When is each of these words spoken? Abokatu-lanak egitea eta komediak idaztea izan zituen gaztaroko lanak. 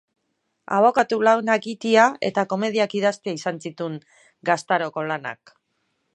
Abokatu-lanak 0.77 1.59
egitea 1.67 2.05
eta 2.31 2.47
komediak 2.55 2.97
idaztea 3.01 3.39
izan 3.41 3.63
zituen 3.67 4.01
gaztaroko 4.53 5.07
lanak. 5.15 5.57